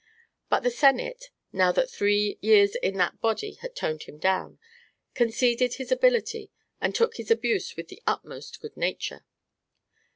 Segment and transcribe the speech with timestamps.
[0.49, 4.57] But the Senate, now that three years in that body had toned him down,
[5.13, 6.49] conceded his ability
[6.81, 9.23] and took his abuse with the utmost good nature.